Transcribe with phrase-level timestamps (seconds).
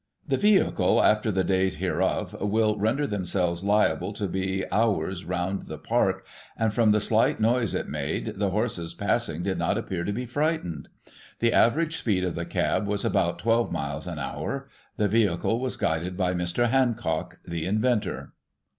[0.27, 5.77] The vehicle after the date hereof, will render themselves liable to be hours round the
[5.77, 6.25] Park,
[6.57, 10.25] and, from the slight noise it made, the horses passing did not appear to be
[10.25, 10.89] frightened.
[11.37, 14.67] The average speed of the cab was about twelve miles an hour
[14.97, 16.67] The vehicle was guided by Mr.
[16.69, 18.33] Hancock, the inventor."